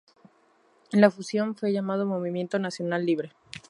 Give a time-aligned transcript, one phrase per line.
[0.93, 3.33] La fusión fue llamado Movimiento Nacional Libre.